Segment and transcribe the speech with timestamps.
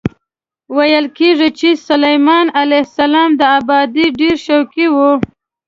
[0.75, 4.95] ویل کېږي چې سلیمان علیه السلام د ابادۍ ډېر شوقي و.